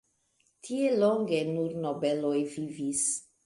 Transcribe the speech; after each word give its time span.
Tie 0.67 0.87
longe 1.03 1.43
nur 1.51 1.77
nobeloj 1.87 2.35
vivis. 2.59 3.09